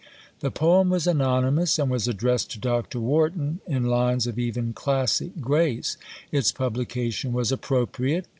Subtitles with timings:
[0.39, 2.99] The poem was anonymous, and was addressed to Dr.
[2.99, 5.95] Warton in lines of even classic grace.
[6.31, 8.25] Its publication was appropriate.